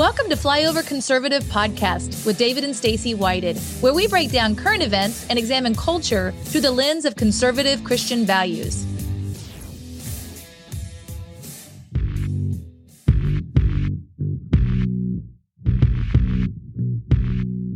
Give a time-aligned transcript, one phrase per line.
[0.00, 4.82] Welcome to Flyover Conservative Podcast with David and Stacy Whited, where we break down current
[4.82, 8.86] events and examine culture through the lens of conservative Christian values.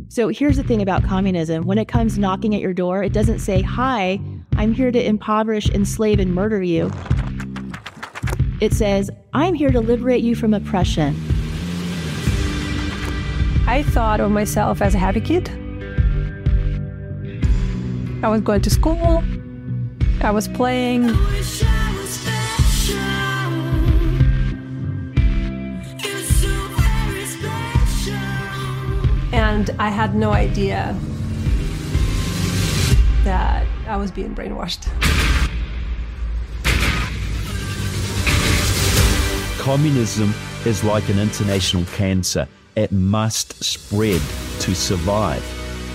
[0.09, 3.37] So here's the thing about communism when it comes knocking at your door, it doesn't
[3.37, 4.19] say, Hi,
[4.55, 6.91] I'm here to impoverish, enslave, and murder you.
[8.61, 11.34] It says, I'm here to liberate you from oppression.
[13.67, 15.49] I thought of myself as a happy kid.
[18.23, 19.23] I was going to school,
[20.21, 21.09] I was playing.
[29.33, 30.95] And I had no idea
[33.23, 34.87] that I was being brainwashed.
[39.57, 40.33] Communism
[40.65, 42.47] is like an international cancer.
[42.75, 44.21] It must spread
[44.59, 45.43] to survive.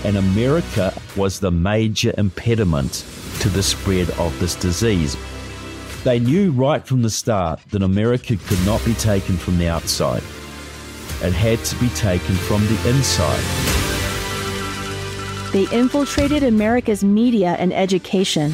[0.03, 3.05] And America was the major impediment
[3.41, 5.15] to the spread of this disease.
[6.03, 10.23] They knew right from the start that America could not be taken from the outside.
[11.21, 13.43] It had to be taken from the inside.
[15.53, 18.53] They infiltrated America's media and education.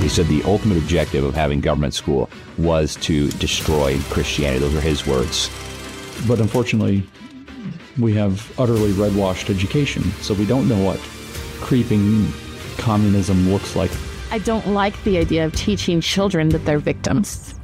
[0.00, 4.58] He said the ultimate objective of having government school was to destroy Christianity.
[4.58, 5.48] Those are his words.
[6.26, 7.04] But unfortunately,
[7.98, 10.98] we have utterly red-washed education, so we don't know what
[11.60, 12.32] creeping
[12.78, 13.90] communism looks like.
[14.30, 17.54] I don't like the idea of teaching children that they're victims.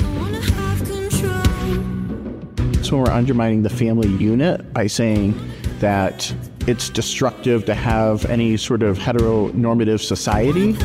[2.86, 5.34] So we're undermining the family unit by saying
[5.78, 6.34] that
[6.66, 10.76] it's destructive to have any sort of heteronormative society.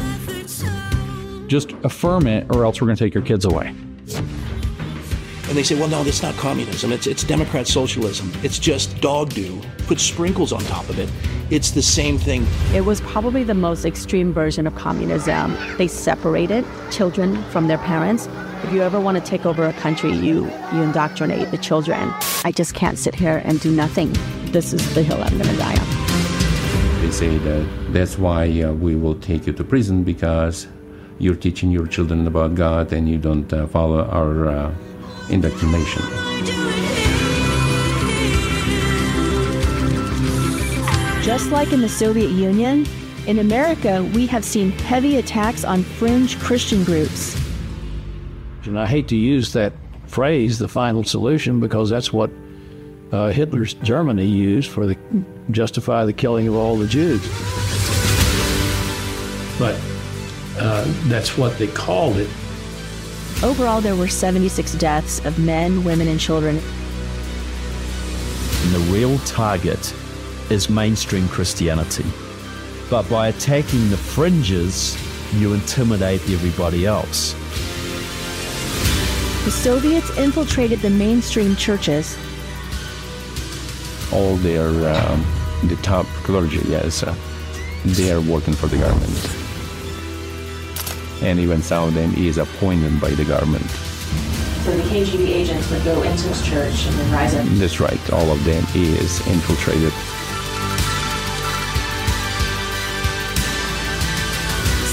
[1.48, 3.74] Just affirm it, or else we're going to take your kids away.
[5.54, 6.92] And they say, well, no, that's not communism.
[6.92, 8.32] It's, it's Democrat socialism.
[8.42, 9.62] It's just dog do.
[9.86, 11.08] Put sprinkles on top of it.
[11.52, 12.48] It's the same thing.
[12.74, 15.56] It was probably the most extreme version of communism.
[15.78, 18.28] They separated children from their parents.
[18.64, 22.12] If you ever want to take over a country, you, you indoctrinate the children.
[22.44, 24.12] I just can't sit here and do nothing.
[24.46, 27.02] This is the hill I'm going to die on.
[27.04, 30.66] They say that that's why uh, we will take you to prison because
[31.20, 34.76] you're teaching your children about God and you don't uh, follow our uh,
[35.34, 36.02] indoctrination.
[41.24, 42.86] Just like in the Soviet Union,
[43.28, 47.40] in America, we have seen heavy attacks on fringe Christian groups.
[48.66, 49.74] And I hate to use that
[50.08, 52.30] phrase, the final solution, because that's what
[53.12, 54.98] uh, Hitler's Germany used for the
[55.52, 57.22] justify the killing of all the Jews.
[59.58, 59.80] But
[60.60, 62.30] uh, that's what they called it.
[63.44, 66.56] Overall, there were 76 deaths of men, women, and children.
[68.64, 69.94] And the real target
[70.50, 72.06] is mainstream Christianity.
[72.90, 74.98] But by attacking the fringes,
[75.34, 77.34] you intimidate everybody else.
[79.44, 82.18] The Soviets infiltrated the mainstream churches.
[84.14, 85.26] All their um,
[85.68, 87.14] the top clergy, yes, uh,
[87.84, 89.43] they are working for the government,
[91.24, 93.66] and even some of them is appointed by the government.
[94.64, 97.46] So the KGB agents would go into his church and then rise up.
[97.46, 98.00] That's right.
[98.12, 99.92] All of them is infiltrated.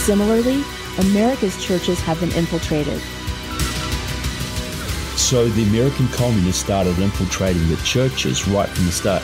[0.04, 0.64] Similarly,
[0.98, 3.00] America's churches have been infiltrated.
[5.16, 9.22] So the American communists started infiltrating the churches right from the start.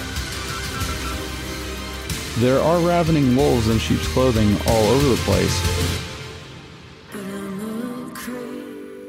[2.38, 6.06] There are ravening wolves in sheep's clothing all over the place.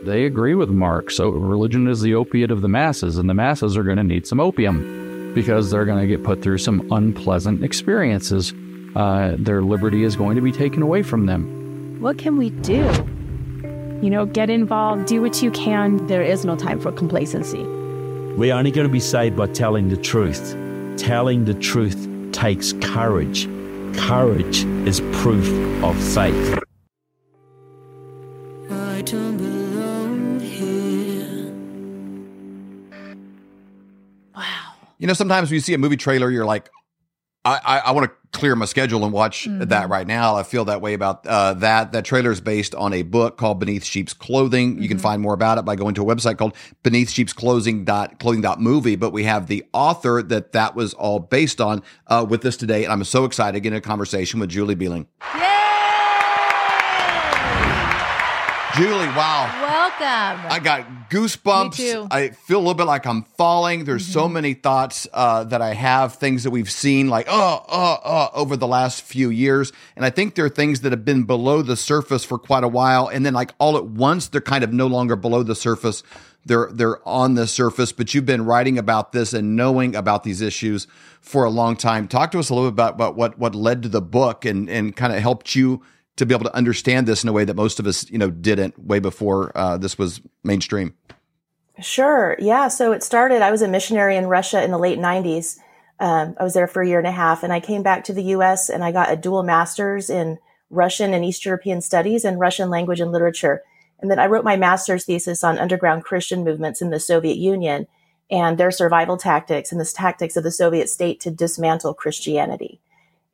[0.08, 1.18] They agree with Marx.
[1.18, 4.26] So religion is the opiate of the masses, and the masses are going to need
[4.26, 8.54] some opium because they're going to get put through some unpleasant experiences.
[8.96, 11.98] Uh, their liberty is going to be taken away from them.
[12.00, 12.86] What can we do?
[14.02, 16.08] You know, get involved, do what you can.
[16.08, 17.64] There is no time for complacency.
[18.38, 20.56] We're only going to be saved by telling the truth.
[20.96, 23.46] Telling the truth takes courage.
[23.98, 25.52] Courage is proof
[25.84, 26.67] of faith.
[35.00, 36.70] You know, sometimes when you see a movie trailer, you're like,
[37.46, 39.70] I, I, I want to clear my schedule and watch Mhm.
[39.70, 40.36] that right now.
[40.36, 41.94] I feel that way about uh, that.
[41.94, 44.82] That trailer is based on a book called Beneath Sheep's Clothing.
[44.82, 47.86] You can find more about it by going to a website called Beneath Sheep's Clothing
[47.86, 48.98] dot clothing dot movie.
[48.98, 52.84] But we have the author that that was all based on uh, with us today,
[52.84, 55.06] and I'm so excited to get in a conversation with Julie Behling.
[58.78, 59.50] Julie, wow.
[59.60, 60.52] Welcome.
[60.52, 62.10] I got goosebumps.
[62.12, 63.86] I feel a little bit like I'm falling.
[63.86, 64.14] There's Mm-hmm.
[64.14, 68.30] so many thoughts uh, that I have, things that we've seen, like oh, oh, oh,
[68.34, 69.72] over the last few years.
[69.96, 72.68] And I think there are things that have been below the surface for quite a
[72.68, 76.04] while, and then like all at once, they're kind of no longer below the surface.
[76.46, 77.92] They're they're on the surface.
[77.92, 80.86] But you've been writing about this and knowing about these issues
[81.20, 82.08] for a long time.
[82.08, 84.70] Talk to us a little bit about, about what what led to the book and
[84.70, 85.82] and kind of helped you
[86.18, 88.30] to be able to understand this in a way that most of us, you know,
[88.30, 90.94] didn't way before uh, this was mainstream.
[91.80, 92.36] Sure.
[92.40, 92.68] Yeah.
[92.68, 95.58] So it started, I was a missionary in Russia in the late 90s.
[96.00, 98.14] Um, I was there for a year and a half and I came back to
[98.14, 102.40] the US and I got a dual master's in Russian and East European studies and
[102.40, 103.64] Russian language and literature.
[104.00, 107.88] And then I wrote my master's thesis on underground Christian movements in the Soviet Union
[108.30, 112.82] and their survival tactics and the tactics of the Soviet state to dismantle Christianity.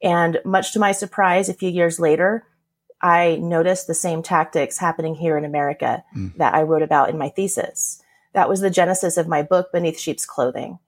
[0.02, 2.46] And much to my surprise, a few years later,
[3.04, 6.36] I noticed the same tactics happening here in America Mm.
[6.38, 8.02] that I wrote about in my thesis.
[8.32, 10.80] That was the genesis of my book, Beneath Sheep's Clothing.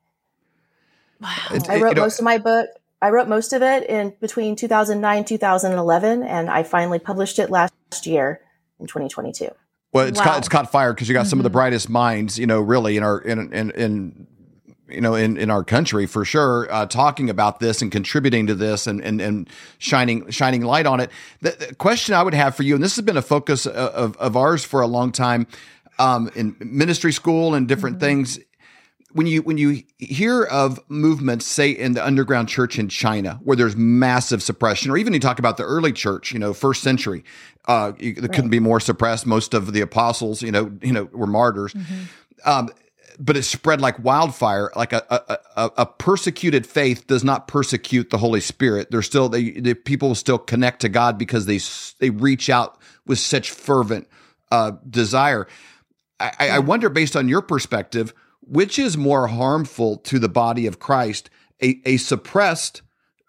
[1.51, 2.69] It- I wrote you know, most of my book.
[3.01, 7.73] I wrote most of it in between 2009 2011, and I finally published it last
[8.06, 8.41] year
[8.79, 9.50] in 2022.
[9.94, 10.25] Well, it's Wow.
[10.25, 11.53] caught it's caught fire because you got some of the Mhm.
[11.53, 14.27] brightest minds, you know, really in our in in, in
[14.89, 18.55] you know in, in our country for sure, uh, talking about this and contributing to
[18.55, 21.09] this and and, and shining shining light on it.
[21.41, 23.75] The, the question I would have for you, and this has been a focus of
[23.75, 25.47] of, of ours for a long time,
[25.99, 28.39] um, in ministry school and different things.
[29.13, 33.55] When you when you hear of movements, say in the underground church in China, where
[33.55, 37.23] there's massive suppression, or even you talk about the early church, you know, first century,
[37.65, 39.25] uh, you, it couldn't be more suppressed.
[39.25, 41.73] Most of the apostles, you know, you know, were martyrs.
[42.43, 42.69] Um,
[43.19, 44.71] but it spread like wildfire.
[44.75, 48.91] Like a, a a persecuted faith does not persecute the Holy Spirit.
[48.91, 51.59] They're still they, the people still connect to God because they
[52.00, 54.07] they reach out with such fervent
[54.51, 55.47] uh, desire.
[56.19, 60.79] I, I wonder, based on your perspective, which is more harmful to the body of
[60.79, 61.29] Christ:
[61.61, 62.81] a, a suppressed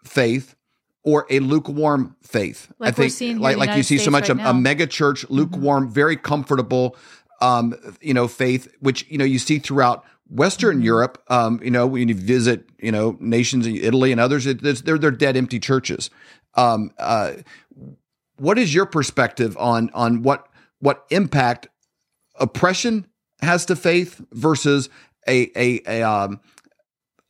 [0.04, 0.54] faith
[1.02, 2.72] or a lukewarm faith?
[2.78, 4.86] Like I we're think, seeing like like you see so much right a, a mega
[4.86, 6.96] church, lukewarm, very comfortable,
[7.40, 11.22] um, you know, faith, which you know you see throughout Western Europe.
[11.28, 14.98] Um, you know, when you visit, you know, nations in Italy and others, it, they're
[14.98, 16.10] they're dead empty churches.
[16.54, 17.34] Um, uh,
[18.36, 20.48] what is your perspective on on what
[20.80, 21.68] what impact
[22.38, 23.06] oppression
[23.40, 24.88] has to faith versus
[25.28, 26.40] a a, a um,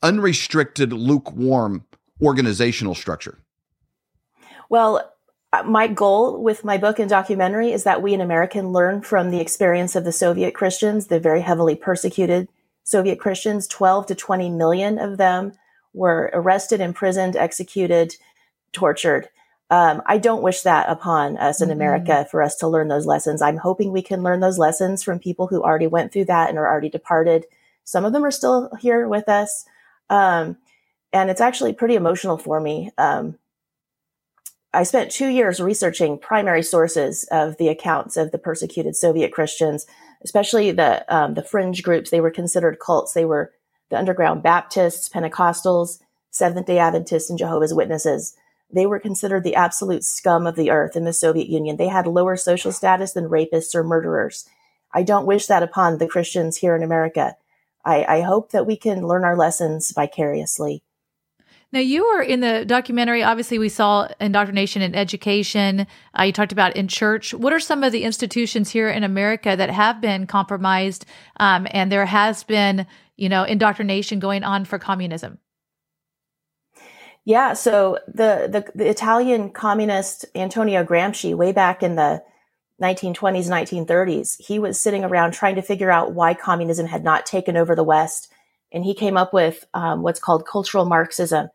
[0.03, 1.85] unrestricted lukewarm
[2.23, 3.39] organizational structure?
[4.69, 5.13] Well,
[5.65, 9.41] my goal with my book and documentary is that we in America learn from the
[9.41, 12.49] experience of the Soviet Christians, the very heavily persecuted
[12.85, 13.67] Soviet Christians.
[13.67, 15.53] 12 to 20 million of them
[15.93, 18.17] were arrested, imprisoned, executed,
[18.73, 19.29] tortured.
[19.71, 23.43] Um, I don't wish that upon us in America for us to learn those lessons.
[23.43, 26.59] I'm hoping we can learn those lessons from people who already went through that and
[26.59, 27.47] are already departed.
[27.83, 29.65] Some of them are still here with us.
[30.09, 30.57] Um,
[31.13, 32.91] and it's actually pretty emotional for me.
[32.99, 33.39] Um,
[34.77, 39.87] I spent two years researching primary sources of the accounts of the persecuted Soviet Christians,
[40.23, 42.11] especially the um, the fringe groups.
[42.11, 43.15] They were considered cults.
[43.15, 43.53] They were
[43.89, 46.01] the underground Baptists, Pentecostals,
[46.31, 48.37] Seventh Day Adventists, and Jehovah's Witnesses.
[48.71, 51.79] They were considered the absolute scum of the earth in the Soviet Union.
[51.79, 54.47] They had lower social status than rapists or murderers.
[54.93, 57.37] I don't wish that upon the Christians here in America.
[57.83, 60.83] I, I hope that we can learn our lessons vicariously.
[61.73, 63.23] Now, you were in the documentary.
[63.23, 65.87] Obviously, we saw indoctrination in education.
[66.19, 67.35] Uh, you talked about in church.
[67.35, 71.07] What are some of the institutions here in America that have been compromised,
[71.41, 75.39] um, and there has been, you know, indoctrination going on for communism?
[77.25, 82.23] Yeah, so the, the the Italian communist Antonio Gramsci, way back in the
[82.81, 87.57] 1920s, 1930s, he was sitting around trying to figure out why communism had not taken
[87.57, 88.31] over the West,
[88.73, 91.49] and he came up with um, what's called cultural Marxism,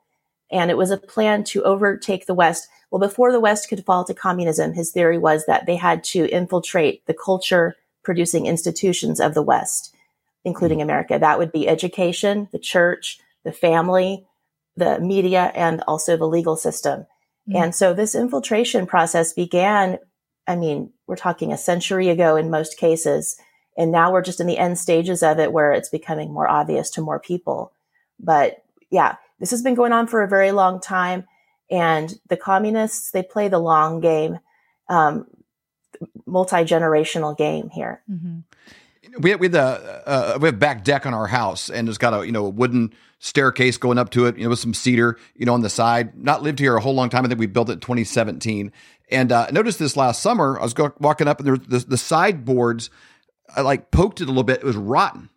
[0.51, 2.67] and it was a plan to overtake the West.
[2.89, 6.29] Well, before the West could fall to communism, his theory was that they had to
[6.29, 9.95] infiltrate the culture producing institutions of the West,
[10.43, 11.17] including America.
[11.19, 14.25] That would be education, the church, the family,
[14.75, 17.05] the media, and also the legal system.
[17.53, 19.99] And so this infiltration process began,
[20.47, 23.35] I mean, we're talking a century ago in most cases.
[23.77, 26.89] And now we're just in the end stages of it where it's becoming more obvious
[26.91, 27.71] to more people.
[28.19, 31.25] But yeah, this has been going on for a very long time.
[31.69, 34.39] And the communists, they play the long game,
[34.89, 35.25] um,
[36.25, 38.01] multi generational game here.
[39.19, 42.13] we we have the uh, we have back deck on our house, and it's got
[42.13, 45.17] a you know a wooden staircase going up to it, you know, with some cedar,
[45.35, 46.17] you know, on the side.
[46.17, 47.23] Not lived here a whole long time.
[47.23, 48.71] I think we built it in 2017,
[49.11, 50.59] And uh, I noticed this last summer.
[50.59, 52.89] I was go- walking up, and there, the the sideboards,
[53.55, 54.60] I like poked it a little bit.
[54.60, 55.29] It was rotten.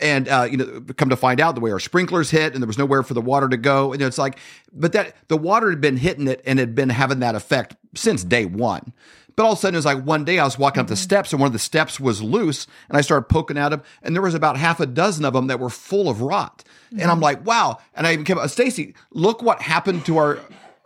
[0.00, 2.68] And uh, you know, come to find out the way our sprinklers hit, and there
[2.68, 3.92] was nowhere for the water to go.
[3.92, 4.38] And it's like,
[4.72, 8.22] but that the water had been hitting it and had been having that effect since
[8.22, 8.92] day one.
[9.34, 10.96] But all of a sudden, it was like one day I was walking up the
[10.96, 14.14] steps, and one of the steps was loose, and I started poking at them, and
[14.14, 16.64] there was about half a dozen of them that were full of rot.
[16.90, 17.78] And I'm like, wow.
[17.94, 20.40] And I even came up, Stacy, look what happened to our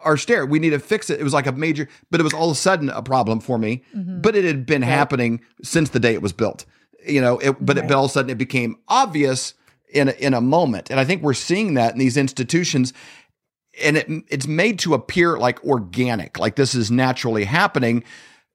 [0.04, 0.46] our stair.
[0.46, 1.20] We need to fix it.
[1.20, 3.58] It was like a major, but it was all of a sudden a problem for
[3.58, 3.82] me.
[3.96, 4.20] Mm-hmm.
[4.20, 6.64] But it had been happening since the day it was built.
[7.06, 9.54] You know, it, but, it, but all of a sudden it became obvious
[9.92, 10.90] in a, in a moment.
[10.90, 12.92] And I think we're seeing that in these institutions.
[13.82, 18.04] And it, it's made to appear like organic, like this is naturally happening.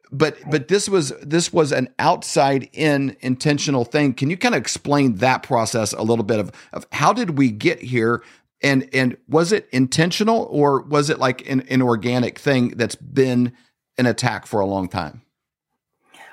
[0.10, 4.14] But but this was this was an outside in intentional thing.
[4.14, 7.52] Can you kind of explain that process a little bit of, of how did we
[7.52, 8.24] get here
[8.62, 13.54] and and was it intentional or was it like an, an organic thing that's been
[13.98, 15.22] an attack for a long time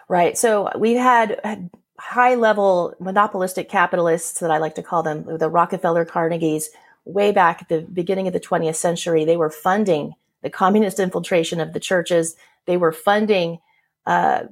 [0.09, 0.37] Right.
[0.37, 6.05] So we've had high level monopolistic capitalists that I like to call them, the Rockefeller
[6.05, 6.69] Carnegies,
[7.05, 9.25] way back at the beginning of the 20th century.
[9.25, 12.37] They were funding the communist infiltration of the churches.
[12.67, 13.61] They were funding
[14.07, 14.45] uh,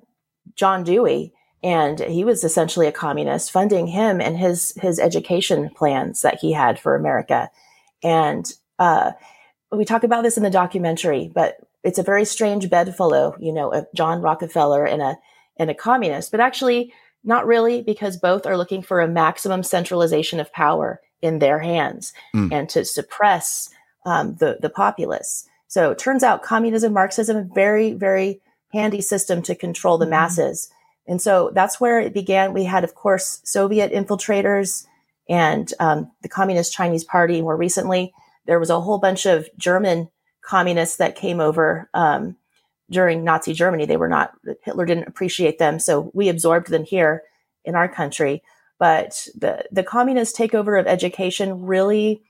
[0.54, 6.22] John Dewey, and he was essentially a communist, funding him and his his education plans
[6.22, 7.50] that he had for America.
[8.02, 9.12] And uh,
[9.70, 13.72] we talk about this in the documentary, but it's a very strange bedfellow, you know,
[13.72, 15.16] of John Rockefeller and a
[15.56, 16.92] and a communist, but actually
[17.24, 22.12] not really, because both are looking for a maximum centralization of power in their hands
[22.34, 22.52] Mm.
[22.52, 23.70] and to suppress
[24.04, 25.46] um, the the populace.
[25.68, 28.40] So it turns out communism, Marxism, a very very
[28.72, 30.68] handy system to control the masses.
[31.06, 32.52] And so that's where it began.
[32.52, 34.86] We had, of course, Soviet infiltrators
[35.28, 37.42] and um, the Communist Chinese Party.
[37.42, 38.12] More recently,
[38.46, 40.08] there was a whole bunch of German
[40.44, 42.36] communists that came over um,
[42.90, 43.84] during Nazi Germany.
[43.84, 44.32] They were not,
[44.64, 45.78] Hitler didn't appreciate them.
[45.78, 47.22] So we absorbed them here
[47.64, 48.42] in our country.
[48.78, 52.22] But the, the communist takeover of education really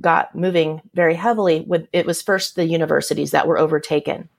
[0.00, 4.30] got moving very heavily with it was first the universities that were overtaken.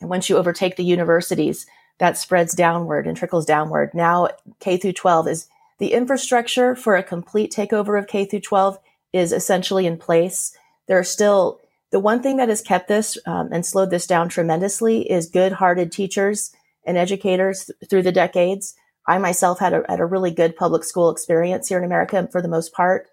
[0.00, 1.66] And once you overtake the universities,
[2.00, 3.92] that spreads downward and trickles downward.
[3.94, 8.78] Now K through 12 is the infrastructure for a complete takeover of K through 12
[9.12, 10.56] is essentially in place.
[10.88, 11.60] There are still
[11.92, 15.92] the one thing that has kept this um, and slowed this down tremendously is good-hearted
[15.92, 16.52] teachers
[16.84, 18.74] and educators th- through the decades.
[19.06, 22.40] I myself had a, had a really good public school experience here in America for
[22.40, 23.08] the most part,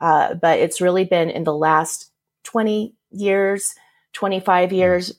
[0.00, 2.12] uh, but it's really been in the last
[2.44, 3.74] 20 years,
[4.12, 5.12] 25 years,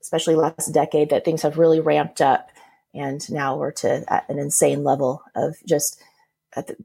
[0.00, 2.51] especially last decade, that things have really ramped up.
[2.94, 6.02] And now we're to an insane level of just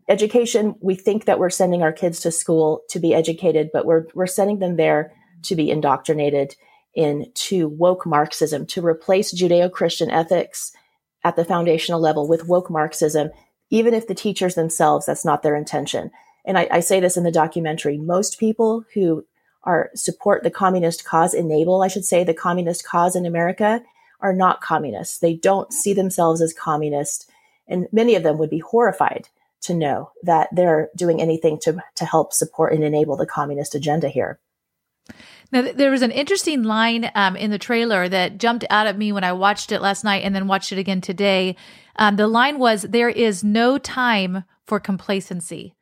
[0.08, 0.76] education.
[0.80, 4.28] We think that we're sending our kids to school to be educated, but we're, we're
[4.28, 6.56] sending them there to be indoctrinated
[6.94, 10.72] into woke Marxism, to replace Judeo Christian ethics
[11.24, 13.30] at the foundational level with woke Marxism,
[13.70, 16.10] even if the teachers themselves, that's not their intention.
[16.46, 19.26] And I, I say this in the documentary most people who
[19.64, 23.82] are support the communist cause, enable, I should say, the communist cause in America
[24.20, 25.20] are not communists.
[25.20, 27.30] They don't see themselves as communist.
[27.68, 29.30] And many of them would be horrified
[29.62, 34.10] to know that they're doing anything to, to help support and enable the communist agenda
[34.10, 34.40] here.
[35.52, 38.98] Now, th- there was an interesting line um, in the trailer that jumped out at
[38.98, 41.56] me when I watched it last night and then watched it again today.
[41.96, 45.74] Um, the line was, There is no time for complacency.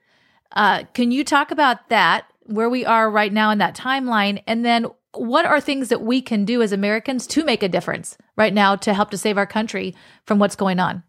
[0.51, 4.41] Uh, can you talk about that, where we are right now in that timeline?
[4.47, 4.85] And then
[5.15, 8.75] what are things that we can do as Americans to make a difference right now
[8.77, 9.95] to help to save our country
[10.25, 11.03] from what's going on?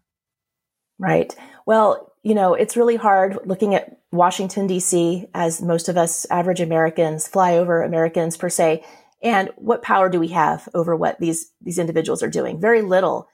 [0.99, 1.35] Right.
[1.65, 6.59] Well, you know, it's really hard looking at Washington, D.C., as most of us average
[6.59, 8.83] Americans, flyover Americans per se.
[9.21, 12.59] And what power do we have over what these, these individuals are doing?
[12.59, 13.27] Very little.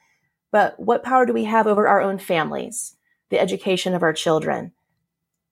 [0.50, 2.96] But what power do we have over our own families,
[3.30, 4.72] the education of our children?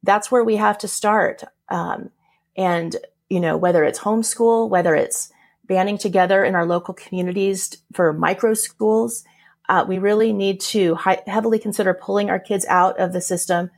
[0.02, 1.44] That's where we have to start.
[1.68, 2.10] Um,
[2.56, 2.96] and,
[3.32, 5.32] you know, whether it's homeschool, whether it's
[5.64, 9.24] banding together in our local communities for micro schools,
[9.70, 13.70] uh, we really need to hi- heavily consider pulling our kids out of the system.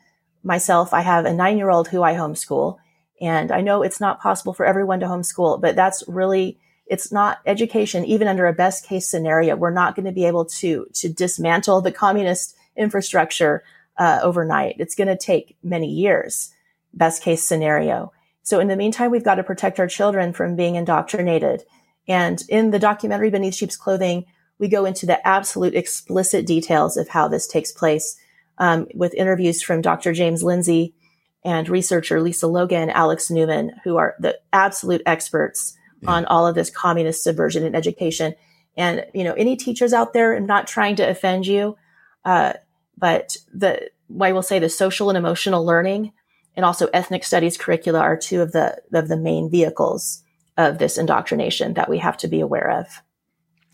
[0.42, 2.78] Myself, I have a nine year old who I homeschool,
[3.20, 7.38] and I know it's not possible for everyone to homeschool, but that's really it's not
[7.46, 8.04] education.
[8.06, 11.80] Even under a best case scenario, we're not going to be able to to dismantle
[11.80, 13.62] the communist infrastructure
[13.98, 14.74] uh, overnight.
[14.80, 16.50] It's going to take many years.
[16.92, 18.12] Best case scenario.
[18.44, 21.64] So in the meantime, we've got to protect our children from being indoctrinated.
[22.06, 24.26] And in the documentary Beneath Sheep's Clothing,
[24.58, 28.16] we go into the absolute explicit details of how this takes place
[28.58, 30.12] um, with interviews from Dr.
[30.12, 30.94] James Lindsay
[31.42, 36.70] and researcher Lisa Logan, Alex Newman, who are the absolute experts on all of this
[36.70, 38.34] communist subversion in education.
[38.76, 41.76] And, you know, any teachers out there, I'm not trying to offend you,
[42.24, 42.54] uh,
[42.96, 46.12] but the, I will say the social and emotional learning
[46.56, 50.22] and also ethnic studies curricula are two of the, of the main vehicles
[50.56, 52.86] of this indoctrination that we have to be aware of.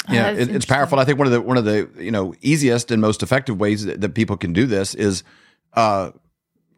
[0.09, 0.99] Yeah, it, it's powerful.
[0.99, 3.85] I think one of the one of the you know easiest and most effective ways
[3.85, 5.23] that, that people can do this is
[5.75, 6.11] uh,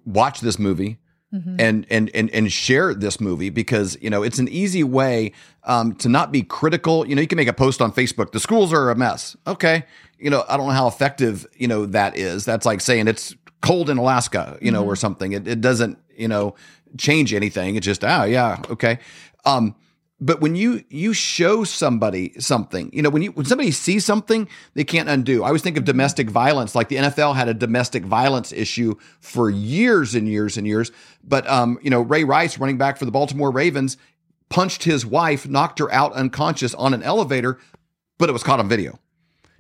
[0.05, 0.99] watch this movie,
[1.33, 1.57] mm-hmm.
[1.59, 5.33] and, and and and share this movie because you know it's an easy way
[5.65, 7.07] um, to not be critical.
[7.07, 8.33] You know, you can make a post on Facebook.
[8.33, 9.37] The schools are a mess.
[9.47, 9.85] Okay,
[10.19, 12.45] you know, I don't know how effective you know that is.
[12.45, 14.91] That's like saying it's cold in Alaska, you know, mm-hmm.
[14.91, 15.33] or something.
[15.33, 16.55] It, it doesn't you know
[16.99, 17.77] change anything.
[17.77, 18.99] It's just oh yeah okay.
[19.45, 19.75] Um,
[20.23, 24.49] but when you you show somebody something you know when you when somebody sees something
[24.75, 28.05] they can't undo i always think of domestic violence like the nfl had a domestic
[28.05, 30.93] violence issue for years and years and years
[31.25, 33.97] but um you know ray rice running back for the baltimore ravens
[34.49, 37.59] punched his wife knocked her out unconscious on an elevator
[38.19, 38.99] but it was caught on video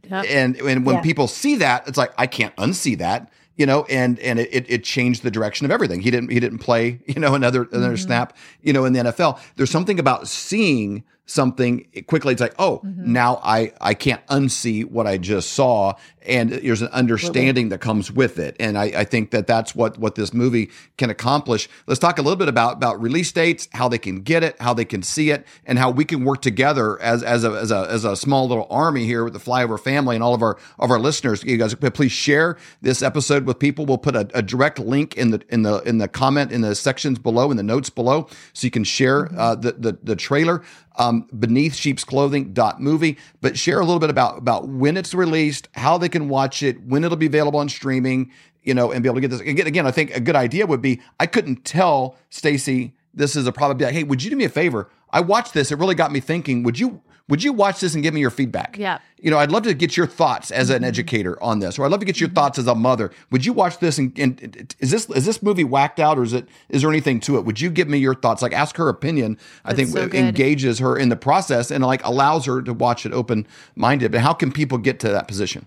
[0.04, 0.24] yep.
[0.28, 1.02] and and when yeah.
[1.02, 3.30] people see that it's like i can't unsee that
[3.62, 6.00] you know, and and it, it changed the direction of everything.
[6.00, 8.06] He didn't he didn't play, you know, another another mm-hmm.
[8.06, 9.38] snap, you know, in the NFL.
[9.54, 12.32] There's something about seeing something quickly.
[12.32, 13.12] It's like, oh, mm-hmm.
[13.12, 15.94] now I I can't unsee what I just saw,
[16.26, 18.56] and there's an understanding that comes with it.
[18.60, 21.68] And I, I think that that's what what this movie can accomplish.
[21.86, 24.74] Let's talk a little bit about about release dates, how they can get it, how
[24.74, 27.86] they can see it, and how we can work together as as a as a
[27.88, 30.90] as a small little army here with the Flyover family and all of our of
[30.90, 31.42] our listeners.
[31.44, 33.86] You guys, please share this episode with people.
[33.86, 36.74] We'll put a, a direct link in the in the in the comment in the
[36.74, 39.38] sections below in the notes below, so you can share mm-hmm.
[39.38, 40.62] uh, the, the the trailer
[40.96, 44.96] um, Um, beneath sheep's clothing dot movie, but share a little bit about, about when
[44.96, 48.90] it's released, how they can watch it, when it'll be available on streaming, you know,
[48.92, 49.40] and be able to get this.
[49.40, 53.46] Again, again I think a good idea would be I couldn't tell Stacy this is
[53.46, 54.88] a probably like, hey, would you do me a favor?
[55.10, 55.70] I watched this.
[55.70, 56.62] It really got me thinking.
[56.62, 58.76] Would you would you watch this and give me your feedback?
[58.78, 58.98] Yeah.
[59.18, 60.84] You know, I'd love to get your thoughts as an mm-hmm.
[60.84, 63.10] educator on this, or I'd love to get your thoughts as a mother.
[63.30, 66.32] Would you watch this and, and, is this is this movie whacked out, or is
[66.32, 67.44] it is there anything to it?
[67.44, 68.42] Would you give me your thoughts?
[68.42, 69.38] Like ask her opinion.
[69.64, 73.06] That's I think so engages her in the process and like allows her to watch
[73.06, 73.46] it open
[73.76, 74.12] minded.
[74.12, 75.66] But how can people get to that position?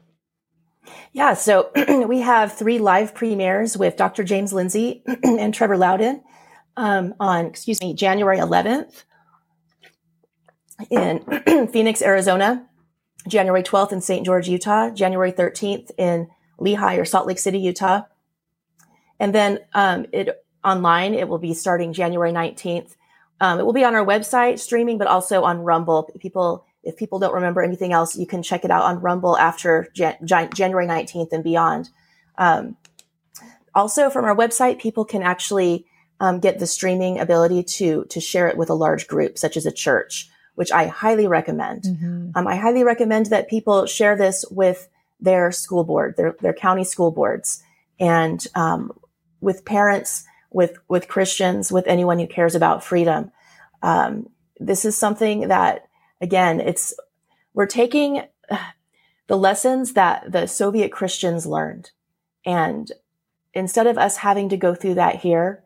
[1.13, 1.71] Yeah, so
[2.07, 4.23] we have three live premieres with Dr.
[4.23, 6.21] James Lindsay and Trevor Loudon
[6.77, 9.03] um, on, excuse me, January 11th
[10.89, 12.67] in Phoenix, Arizona,
[13.27, 14.25] January 12th in St.
[14.25, 16.27] George, Utah, January 13th in
[16.59, 18.03] Lehi or Salt Lake City, Utah.
[19.19, 22.95] And then um, it online, it will be starting January 19th.
[23.39, 26.09] Um, it will be on our website streaming, but also on Rumble.
[26.19, 29.87] People, if people don't remember anything else, you can check it out on Rumble after
[29.93, 31.89] Jan- January 19th and beyond.
[32.37, 32.77] Um,
[33.73, 35.85] also, from our website, people can actually
[36.19, 39.65] um, get the streaming ability to to share it with a large group, such as
[39.65, 41.83] a church which I highly recommend.
[41.83, 42.31] Mm-hmm.
[42.35, 44.87] Um, I highly recommend that people share this with
[45.19, 47.61] their school board, their, their county school boards,
[47.99, 48.91] and um,
[49.39, 53.31] with parents, with with Christians, with anyone who cares about freedom.
[53.81, 55.87] Um, this is something that,
[56.21, 56.93] again, it's
[57.53, 58.23] we're taking
[59.27, 61.91] the lessons that the Soviet Christians learned,
[62.45, 62.91] and
[63.53, 65.63] instead of us having to go through that here,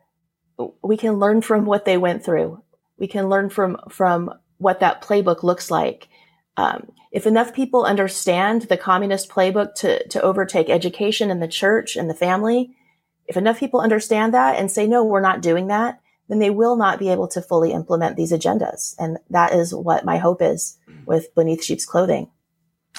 [0.82, 2.62] we can learn from what they went through.
[2.98, 6.08] We can learn from from what that playbook looks like.
[6.56, 11.96] Um, if enough people understand the communist playbook to, to overtake education in the church
[11.96, 12.76] and the family,
[13.26, 16.76] if enough people understand that and say, no, we're not doing that, then they will
[16.76, 18.94] not be able to fully implement these agendas.
[18.98, 22.30] And that is what my hope is with Beneath Sheep's Clothing.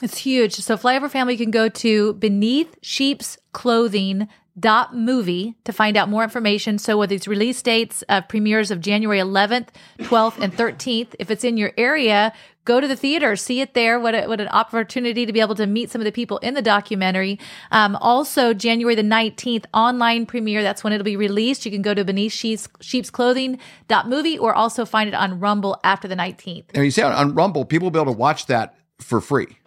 [0.02, 0.56] It's huge.
[0.56, 4.28] So Flyover Family can go to Beneath Sheep's Clothing
[4.60, 6.78] dot movie to find out more information.
[6.78, 11.44] So with these release dates of premieres of January 11th, 12th, and 13th, if it's
[11.44, 12.34] in your area,
[12.66, 14.00] go to the theater, see it there.
[14.00, 16.54] What a, what an opportunity to be able to meet some of the people in
[16.54, 17.40] the documentary.
[17.72, 20.64] Um, also, January the 19th, online premiere.
[20.64, 21.66] That's when it'll be released.
[21.66, 25.40] You can go to Beneath Sheep's, Sheep's Clothing dot movie or also find it on
[25.40, 26.66] Rumble after the 19th.
[26.74, 29.58] And you say on, on Rumble, people will be able to watch that for free.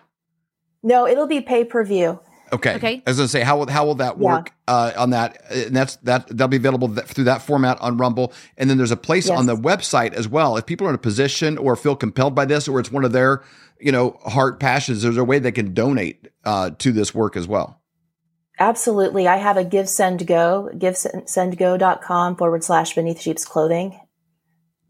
[0.82, 2.20] No, it'll be pay per view.
[2.52, 2.74] Okay.
[2.76, 3.02] Okay.
[3.06, 4.74] I was going to say, how will how will that work yeah.
[4.74, 5.42] uh, on that?
[5.50, 8.32] And that's that that'll be available th- through that format on Rumble.
[8.56, 9.38] And then there's a place yes.
[9.38, 10.56] on the website as well.
[10.56, 13.12] If people are in a position or feel compelled by this, or it's one of
[13.12, 13.42] their
[13.80, 17.48] you know heart passions, there's a way they can donate uh, to this work as
[17.48, 17.80] well.
[18.58, 19.26] Absolutely.
[19.26, 23.98] I have a give send go, givesendgo.com forward slash beneath sheep's clothing.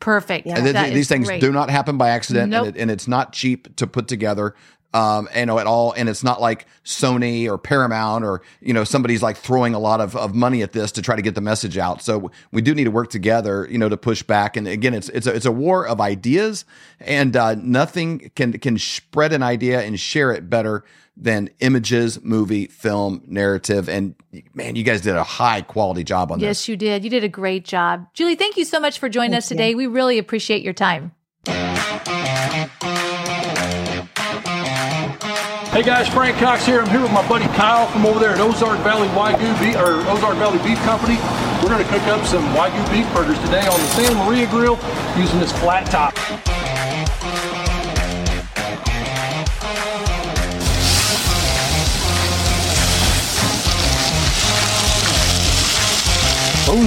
[0.00, 0.46] Perfect.
[0.46, 0.58] Yeah.
[0.58, 1.40] And th- these things great.
[1.40, 2.66] do not happen by accident, nope.
[2.66, 4.54] and, it, and, it's not cheap to put together.
[4.94, 5.92] Um, you know, at all.
[5.92, 10.00] And it's not like Sony or Paramount or you know somebody's like throwing a lot
[10.00, 12.00] of, of money at this to try to get the message out.
[12.00, 14.56] So we do need to work together, you know, to push back.
[14.56, 16.64] And again, it's it's a, it's a war of ideas,
[17.00, 20.84] and uh, nothing can can spread an idea and share it better
[21.16, 23.88] than images, movie, film, narrative.
[23.88, 24.14] And
[24.52, 26.62] man, you guys did a high quality job on yes, this.
[26.62, 27.04] Yes, you did.
[27.04, 28.06] You did a great job.
[28.14, 29.74] Julie, thank you so much for joining us today.
[29.74, 31.12] We really appreciate your time.
[35.74, 36.80] Hey guys, Frank Cox here.
[36.80, 40.08] I'm here with my buddy Kyle from over there at Ozark Valley Wagyu Beef or
[40.08, 41.16] Ozark Valley Beef Company.
[41.60, 44.78] We're to cook up some Wagyu beef burgers today on the Santa Maria grill
[45.18, 46.14] using this flat top.
[56.68, 56.86] Boom.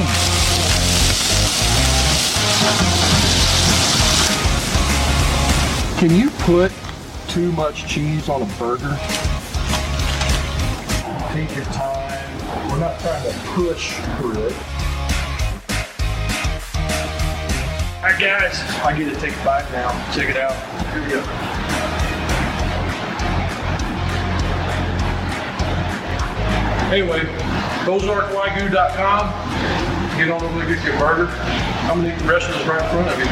[6.00, 6.72] Can you put
[7.38, 8.98] too much cheese on a burger?
[11.34, 12.40] Take your time.
[12.68, 14.56] We're not trying to push through it.
[17.98, 19.92] All right, guys, I get to take a bite now.
[20.16, 20.56] Check it out.
[20.94, 21.22] Here we go.
[26.92, 27.20] Anyway,
[27.86, 29.32] ozarkwagyu.com.
[30.18, 31.28] Get on over there, get your burger.
[31.84, 33.28] I'm gonna eat the rest of this right in front of you.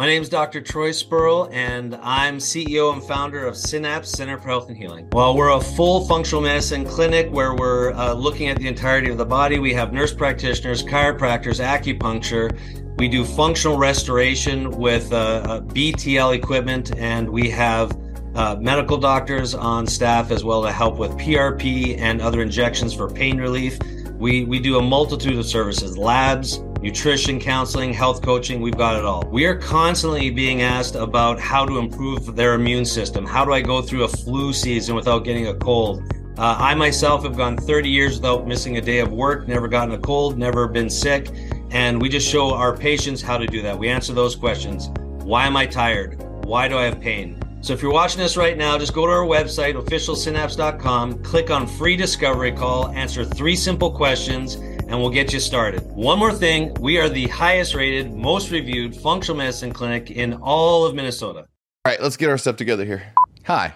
[0.00, 0.62] My name is Dr.
[0.62, 5.06] Troy Spurl, and I'm CEO and founder of Synapse Center for Health and Healing.
[5.10, 9.18] While we're a full functional medicine clinic where we're uh, looking at the entirety of
[9.18, 12.58] the body, we have nurse practitioners, chiropractors, acupuncture.
[12.96, 17.94] We do functional restoration with uh, uh, BTL equipment, and we have
[18.34, 23.10] uh, medical doctors on staff as well to help with PRP and other injections for
[23.10, 23.78] pain relief.
[24.14, 28.60] We, we do a multitude of services labs, nutrition, counseling, health coaching.
[28.60, 29.22] We've got it all.
[29.30, 33.26] We are constantly being asked about how to improve their immune system.
[33.26, 36.02] How do I go through a flu season without getting a cold?
[36.38, 39.94] Uh, I myself have gone 30 years without missing a day of work, never gotten
[39.94, 41.28] a cold, never been sick.
[41.70, 43.78] And we just show our patients how to do that.
[43.78, 44.88] We answer those questions.
[45.22, 46.22] Why am I tired?
[46.44, 47.38] Why do I have pain?
[47.62, 51.66] So if you're watching this right now, just go to our website, officialsynapse.com, click on
[51.66, 54.56] free discovery call, answer three simple questions,
[54.90, 55.82] and we'll get you started.
[55.82, 60.84] One more thing, we are the highest rated, most reviewed functional medicine clinic in all
[60.84, 61.46] of Minnesota.
[61.84, 63.04] All right, let's get our stuff together here.
[63.46, 63.72] Hi,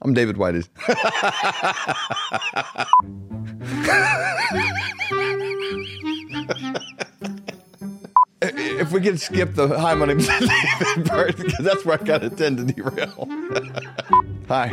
[0.00, 0.66] I'm David Whited.
[8.40, 12.24] if we could skip the hi, my name's David part, because that's where I kind
[12.24, 13.28] of tend to derail.
[14.48, 14.70] hi.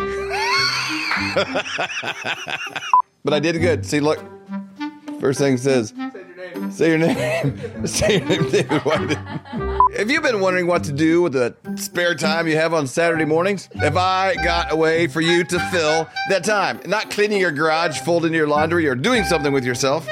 [3.25, 3.85] but I did good.
[3.85, 4.23] See, look.
[5.23, 5.93] First thing says,
[6.69, 7.87] say your name.
[7.87, 9.17] Say your name, David White.
[9.95, 13.23] Have you been wondering what to do with the spare time you have on Saturday
[13.23, 13.69] mornings?
[13.79, 16.81] Have I got a way for you to fill that time?
[16.85, 20.05] Not cleaning your garage, folding your laundry, or doing something with yourself.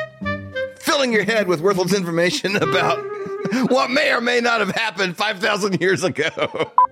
[0.78, 2.97] Filling your head with worthless information about
[3.67, 6.30] what may or may not have happened 5,000 years ago.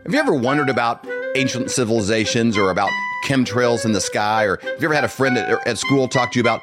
[0.04, 2.90] Have you ever wondered about ancient civilizations or about
[3.24, 4.44] chemtrails in the sky?
[4.44, 6.62] Or have you ever had a friend at, at school talk to you about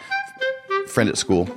[0.86, 1.46] friend at school?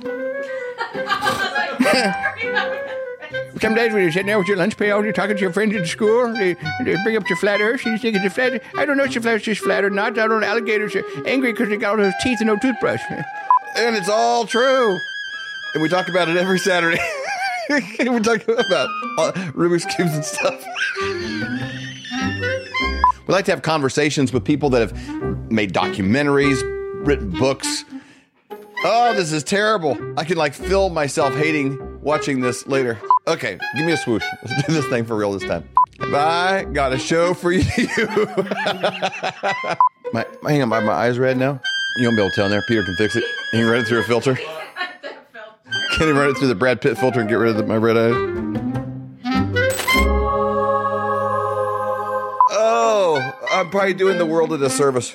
[3.60, 5.76] Some days when you're sitting there with your lunch pail, you're talking to your friends
[5.76, 8.62] at school, they, they bring up your flat earth, and you think it's a flat
[8.74, 10.18] I don't know if your flat earth is flat or not.
[10.18, 10.46] I don't know.
[10.46, 13.02] Alligators are angry because they got all those teeth and no toothbrush.
[13.76, 14.98] And it's all true.
[15.74, 16.98] And we talk about it every Saturday.
[17.70, 20.64] we talk about uh, Rubik's Cubes and stuff.
[23.28, 26.60] we like to have conversations with people that have made documentaries,
[27.06, 27.84] written books.
[28.82, 29.98] Oh, this is terrible.
[30.18, 32.98] I can like feel myself hating watching this later.
[33.26, 34.24] Okay, give me a swoosh.
[34.42, 35.68] Let's do this thing for real this time.
[36.00, 37.62] I got a show for you?
[40.12, 41.60] my, hang on, my, my eyes red now.
[41.98, 42.62] You won't be able to tell in there.
[42.68, 43.24] Peter can fix it.
[43.52, 44.34] He can run it through a filter.
[44.34, 47.76] Can he run it through the Brad Pitt filter and get rid of the, my
[47.76, 48.14] red eyes?
[52.52, 55.14] Oh, I'm probably doing the world a disservice.